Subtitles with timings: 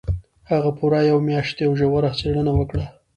[0.51, 2.85] هغه پوره یوه میاشت یوه ژوره څېړنه وکړه